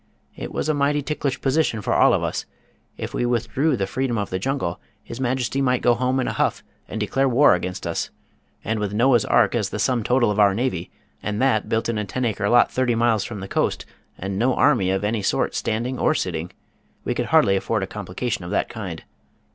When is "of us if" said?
2.15-3.13